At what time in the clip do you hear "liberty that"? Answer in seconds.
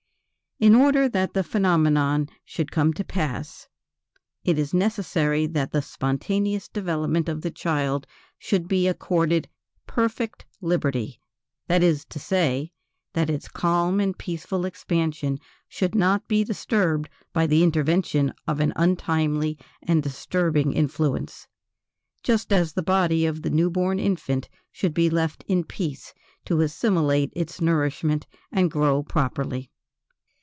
10.61-11.81